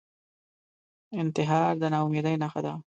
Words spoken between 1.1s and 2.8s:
انتحار د ناامیدۍ نښه ده